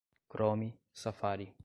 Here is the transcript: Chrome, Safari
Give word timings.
Chrome, 0.27 0.73
Safari 0.89 1.53